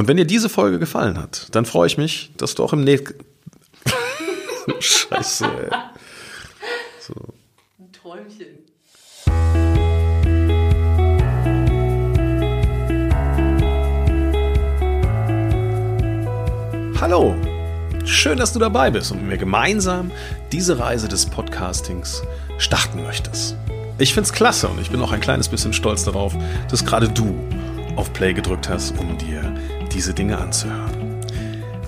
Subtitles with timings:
[0.00, 2.84] Und wenn dir diese Folge gefallen hat, dann freue ich mich, dass du auch im
[2.84, 3.22] nächsten.
[4.80, 5.68] Scheiße, ey.
[7.00, 7.12] So.
[7.78, 8.46] Ein Träumchen.
[16.98, 17.36] Hallo,
[18.06, 20.10] schön, dass du dabei bist und mit mir gemeinsam
[20.50, 22.22] diese Reise des Podcastings
[22.56, 23.54] starten möchtest.
[23.98, 26.34] Ich finde es klasse und ich bin auch ein kleines bisschen stolz darauf,
[26.70, 27.38] dass gerade du
[27.96, 29.52] auf Play gedrückt hast, um dir
[29.92, 31.20] diese Dinge anzuhören.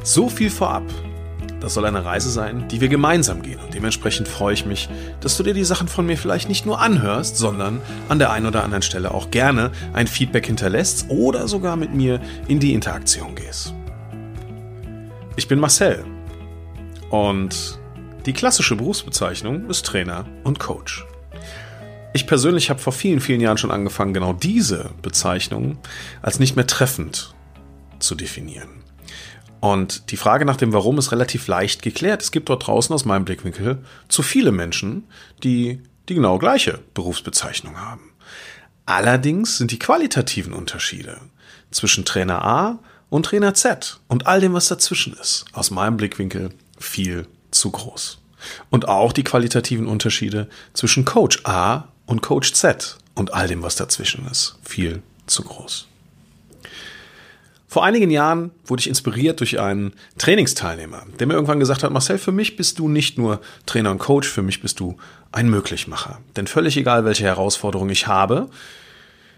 [0.02, 0.84] So viel vorab.
[1.60, 4.88] Das soll eine Reise sein, die wir gemeinsam gehen und dementsprechend freue ich mich,
[5.20, 8.46] dass du dir die Sachen von mir vielleicht nicht nur anhörst, sondern an der einen
[8.46, 13.37] oder anderen Stelle auch gerne ein Feedback hinterlässt oder sogar mit mir in die Interaktion
[13.37, 13.74] gehst.
[15.37, 16.05] Ich bin Marcel
[17.10, 17.79] und
[18.27, 21.07] die klassische Berufsbezeichnung ist Trainer und Coach.
[22.12, 25.79] Ich persönlich habe vor vielen, vielen Jahren schon angefangen, genau diese Bezeichnung
[26.23, 27.34] als nicht mehr treffend
[28.02, 28.83] zu definieren.
[29.61, 32.21] Und die Frage nach dem Warum ist relativ leicht geklärt.
[32.21, 35.04] Es gibt dort draußen aus meinem Blickwinkel zu viele Menschen,
[35.45, 38.10] die die genau gleiche Berufsbezeichnung haben.
[38.87, 41.21] Allerdings sind die qualitativen Unterschiede
[41.71, 46.51] zwischen Trainer A und Trainer Z und all dem, was dazwischen ist, aus meinem Blickwinkel
[46.79, 48.18] viel zu groß.
[48.71, 53.77] Und auch die qualitativen Unterschiede zwischen Coach A und Coach Z und all dem, was
[53.77, 55.87] dazwischen ist, viel zu groß.
[57.73, 62.18] Vor einigen Jahren wurde ich inspiriert durch einen Trainingsteilnehmer, der mir irgendwann gesagt hat, Marcel,
[62.18, 64.98] für mich bist du nicht nur Trainer und Coach, für mich bist du
[65.32, 66.20] ein Möglichmacher.
[66.37, 68.50] Denn völlig egal, welche Herausforderung ich habe,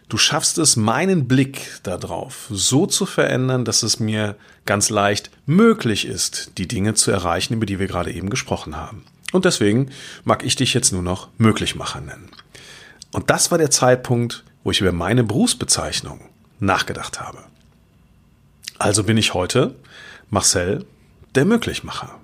[0.08, 6.04] Du schaffst es, meinen Blick darauf so zu verändern, dass es mir ganz leicht möglich
[6.04, 9.04] ist, die Dinge zu erreichen, über die wir gerade eben gesprochen haben.
[9.32, 9.90] Und deswegen
[10.24, 12.28] mag ich dich jetzt nur noch Möglichmacher nennen.
[13.12, 16.20] Und das war der Zeitpunkt, wo ich über meine Berufsbezeichnung
[16.60, 17.38] nachgedacht habe.
[18.78, 19.76] Also bin ich heute
[20.30, 20.84] Marcel,
[21.34, 22.20] der Möglichmacher.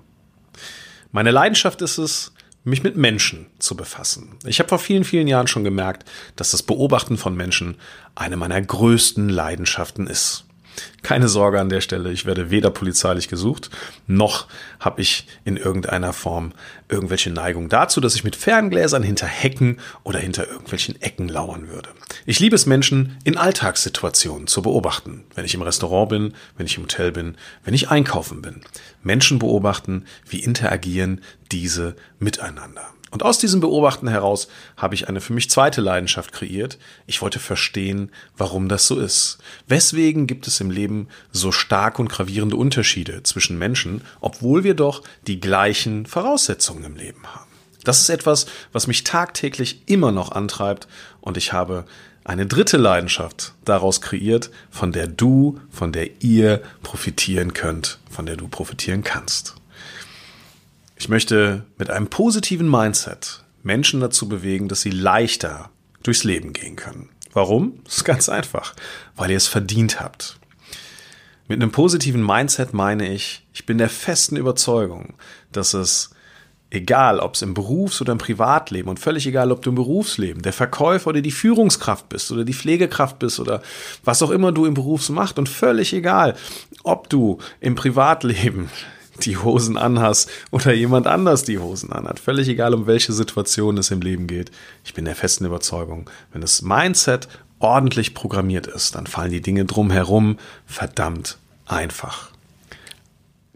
[1.11, 4.37] Meine Leidenschaft ist es, mich mit Menschen zu befassen.
[4.45, 7.77] Ich habe vor vielen, vielen Jahren schon gemerkt, dass das Beobachten von Menschen
[8.15, 10.45] eine meiner größten Leidenschaften ist.
[11.03, 13.69] Keine Sorge an der Stelle, ich werde weder polizeilich gesucht,
[14.07, 14.47] noch
[14.79, 16.53] habe ich in irgendeiner Form
[16.89, 21.89] irgendwelche Neigung dazu, dass ich mit Ferngläsern hinter Hecken oder hinter irgendwelchen Ecken lauern würde.
[22.25, 25.23] Ich liebe es, Menschen in Alltagssituationen zu beobachten.
[25.33, 28.61] Wenn ich im Restaurant bin, wenn ich im Hotel bin, wenn ich einkaufen bin.
[29.03, 31.21] Menschen beobachten, wie interagieren
[31.51, 32.93] diese miteinander.
[33.11, 36.77] Und aus diesem Beobachten heraus habe ich eine für mich zweite Leidenschaft kreiert.
[37.07, 39.37] Ich wollte verstehen, warum das so ist.
[39.67, 45.03] Weswegen gibt es im Leben so stark und gravierende Unterschiede zwischen Menschen, obwohl wir doch
[45.27, 47.51] die gleichen Voraussetzungen im Leben haben.
[47.83, 50.87] Das ist etwas, was mich tagtäglich immer noch antreibt
[51.19, 51.85] und ich habe
[52.23, 58.37] eine dritte Leidenschaft daraus kreiert, von der du, von der ihr profitieren könnt, von der
[58.37, 59.55] du profitieren kannst.
[61.01, 65.71] Ich möchte mit einem positiven Mindset Menschen dazu bewegen, dass sie leichter
[66.03, 67.09] durchs Leben gehen können.
[67.33, 67.79] Warum?
[67.85, 68.75] Das ist ganz einfach,
[69.15, 70.39] weil ihr es verdient habt.
[71.47, 75.15] Mit einem positiven Mindset meine ich, ich bin der festen Überzeugung,
[75.51, 76.11] dass es
[76.69, 80.43] egal, ob es im Berufs- oder im Privatleben und völlig egal, ob du im Berufsleben
[80.43, 83.63] der Verkäufer oder die Führungskraft bist oder die Pflegekraft bist oder
[84.03, 86.35] was auch immer du im Berufs machst und völlig egal,
[86.83, 88.69] ob du im Privatleben
[89.25, 92.19] die Hosen anhast oder jemand anders die Hosen anhat.
[92.19, 94.51] Völlig egal, um welche Situation es im Leben geht.
[94.83, 97.27] Ich bin der festen Überzeugung, wenn das Mindset
[97.59, 102.31] ordentlich programmiert ist, dann fallen die Dinge drumherum verdammt einfach.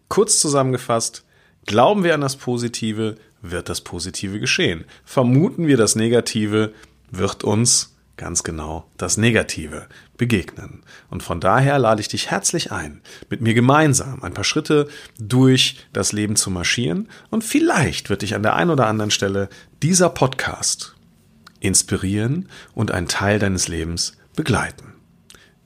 [0.08, 1.24] Kurz zusammengefasst,
[1.66, 4.86] glauben wir an das Positive, wird das Positive geschehen.
[5.04, 6.74] Vermuten wir das Negative,
[7.12, 9.88] wird uns ganz genau das Negative
[10.18, 10.84] begegnen.
[11.10, 14.88] Und von daher lade ich dich herzlich ein, mit mir gemeinsam ein paar Schritte
[15.20, 19.50] durch das Leben zu marschieren und vielleicht wird dich an der einen oder anderen Stelle
[19.82, 20.96] dieser Podcast
[21.60, 24.94] inspirieren und einen Teil deines Lebens begleiten.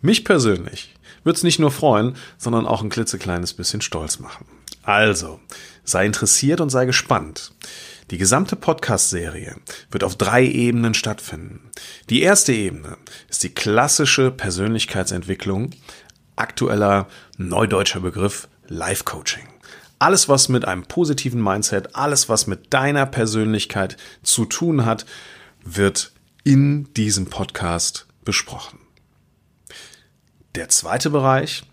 [0.01, 4.45] Mich persönlich wird es nicht nur freuen, sondern auch ein klitzekleines bisschen stolz machen.
[4.83, 5.39] Also,
[5.83, 7.51] sei interessiert und sei gespannt.
[8.11, 9.55] Die gesamte Podcast-Serie
[9.91, 11.69] wird auf drei Ebenen stattfinden.
[12.09, 12.97] Die erste Ebene
[13.29, 15.71] ist die klassische Persönlichkeitsentwicklung,
[16.35, 17.07] aktueller
[17.37, 19.47] neudeutscher Begriff Life Coaching.
[19.99, 25.05] Alles, was mit einem positiven Mindset, alles, was mit deiner Persönlichkeit zu tun hat,
[25.63, 26.11] wird
[26.43, 28.79] in diesem Podcast besprochen.
[30.55, 31.63] Der zweite Bereich,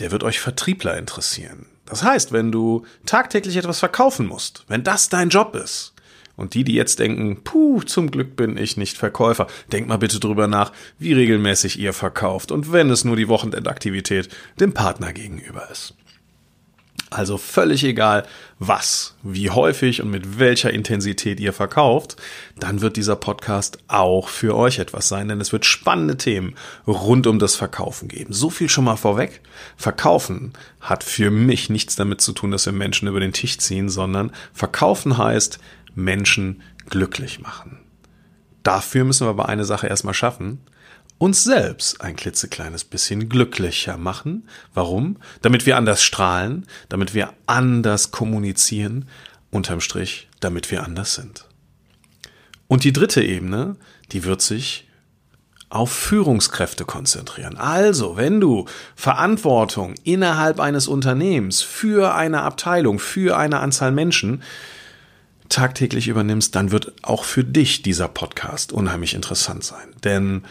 [0.00, 1.66] der wird euch Vertriebler interessieren.
[1.86, 5.94] Das heißt, wenn du tagtäglich etwas verkaufen musst, wenn das dein Job ist,
[6.36, 10.18] Und die, die jetzt denken, puh, zum Glück bin ich nicht Verkäufer, denkt mal bitte
[10.18, 14.28] drüber nach, wie regelmäßig ihr verkauft und wenn es nur die Wochenendaktivität
[14.58, 15.94] dem Partner gegenüber ist.
[17.14, 18.26] Also völlig egal,
[18.58, 22.16] was, wie häufig und mit welcher Intensität ihr verkauft,
[22.58, 26.56] dann wird dieser Podcast auch für euch etwas sein, denn es wird spannende Themen
[26.88, 28.32] rund um das Verkaufen geben.
[28.32, 29.42] So viel schon mal vorweg.
[29.76, 33.88] Verkaufen hat für mich nichts damit zu tun, dass wir Menschen über den Tisch ziehen,
[33.88, 35.60] sondern Verkaufen heißt
[35.94, 37.78] Menschen glücklich machen.
[38.64, 40.58] Dafür müssen wir aber eine Sache erstmal schaffen,
[41.18, 44.48] uns selbst ein klitzekleines bisschen glücklicher machen.
[44.74, 45.16] Warum?
[45.42, 49.08] Damit wir anders strahlen, damit wir anders kommunizieren,
[49.50, 51.46] unterm Strich, damit wir anders sind.
[52.66, 53.76] Und die dritte Ebene,
[54.12, 54.88] die wird sich
[55.70, 57.56] auf Führungskräfte konzentrieren.
[57.56, 64.42] Also, wenn du Verantwortung innerhalb eines Unternehmens für eine Abteilung, für eine Anzahl Menschen
[65.48, 69.94] tagtäglich übernimmst, dann wird auch für dich dieser Podcast unheimlich interessant sein.
[70.04, 70.44] Denn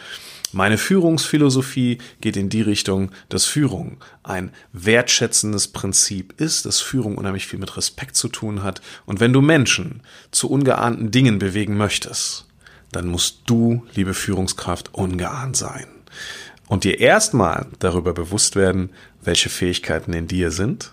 [0.53, 7.47] meine Führungsphilosophie geht in die Richtung, dass Führung ein wertschätzendes Prinzip ist, dass Führung unheimlich
[7.47, 8.81] viel mit Respekt zu tun hat.
[9.05, 10.01] Und wenn du Menschen
[10.31, 12.45] zu ungeahnten Dingen bewegen möchtest,
[12.91, 15.87] dann musst du, liebe Führungskraft, ungeahnt sein.
[16.67, 18.91] Und dir erstmal darüber bewusst werden,
[19.23, 20.91] welche Fähigkeiten in dir sind.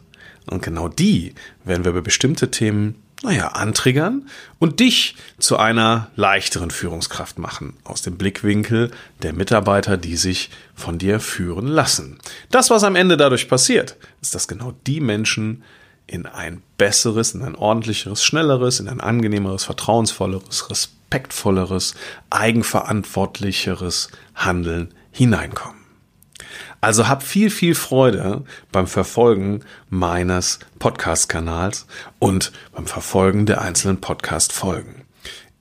[0.50, 1.34] Und genau die
[1.64, 4.28] werden wir über bestimmte Themen naja, antriggern
[4.58, 8.90] und dich zu einer leichteren Führungskraft machen, aus dem Blickwinkel
[9.22, 12.18] der Mitarbeiter, die sich von dir führen lassen.
[12.50, 15.62] Das, was am Ende dadurch passiert, ist, dass genau die Menschen
[16.06, 21.94] in ein besseres, in ein ordentlicheres, schnelleres, in ein angenehmeres, vertrauensvolleres, respektvolleres,
[22.30, 25.79] eigenverantwortlicheres Handeln hineinkommen.
[26.80, 31.86] Also hab viel, viel Freude beim Verfolgen meines Podcast-Kanals
[32.18, 35.04] und beim Verfolgen der einzelnen Podcast-Folgen.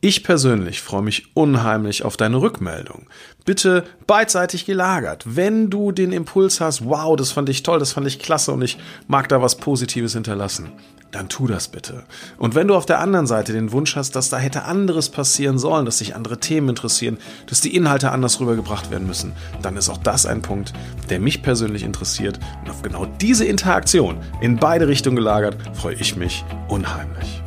[0.01, 3.07] Ich persönlich freue mich unheimlich auf deine Rückmeldung.
[3.44, 5.25] Bitte beidseitig gelagert.
[5.25, 8.62] Wenn du den Impuls hast, wow, das fand ich toll, das fand ich klasse und
[8.62, 8.78] ich
[9.10, 10.72] mag da was Positives hinterlassen,
[11.12, 12.06] dann tu das bitte.
[12.38, 15.60] Und wenn du auf der anderen Seite den Wunsch hast, dass da hätte anderes passieren
[15.60, 17.18] sollen, dass sich andere Themen interessieren,
[17.48, 20.72] dass die Inhalte anders rübergebracht werden müssen, dann ist auch das ein Punkt,
[21.10, 22.40] der mich persönlich interessiert.
[22.62, 27.42] Und auf genau diese Interaktion in beide Richtungen gelagert, freue ich mich unheimlich.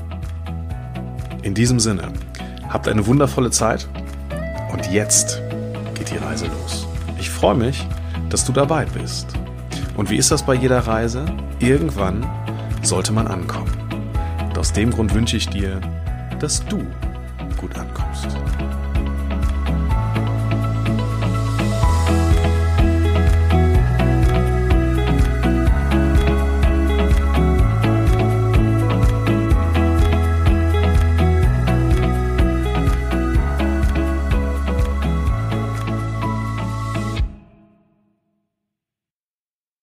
[1.43, 2.13] In diesem Sinne,
[2.73, 3.87] habt eine wundervolle Zeit
[4.73, 5.43] und jetzt
[5.95, 6.87] geht die Reise los.
[7.19, 7.87] Ich freue mich,
[8.31, 9.27] dass du dabei bist.
[9.97, 11.27] Und wie ist das bei jeder Reise?
[11.59, 12.27] Irgendwann
[12.83, 13.71] sollte man ankommen.
[14.49, 15.81] Und aus dem Grund wünsche ich dir,
[16.41, 16.79] dass du
[17.59, 18.29] gut ankommst.